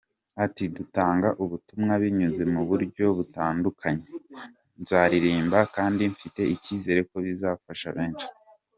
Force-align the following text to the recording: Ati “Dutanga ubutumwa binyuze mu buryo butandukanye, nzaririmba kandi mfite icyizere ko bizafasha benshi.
Ati 0.45 0.63
“Dutanga 0.77 1.29
ubutumwa 1.43 1.93
binyuze 2.03 2.43
mu 2.53 2.61
buryo 2.69 3.05
butandukanye, 3.17 4.07
nzaririmba 4.81 5.59
kandi 5.75 6.01
mfite 6.13 6.41
icyizere 6.55 6.99
ko 7.09 7.17
bizafasha 7.25 7.89
benshi. 7.97 8.27